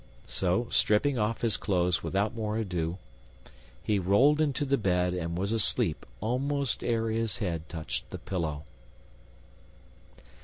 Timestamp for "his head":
7.11-7.69